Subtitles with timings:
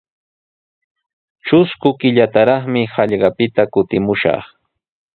[1.45, 4.43] Trusku killataraqmi hallqapita kutimushaq.